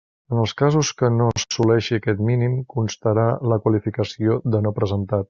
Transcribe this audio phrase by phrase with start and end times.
[0.35, 5.19] En els casos que no s'assoleixi aquest mínim, constarà la qualificació de “No presentat”.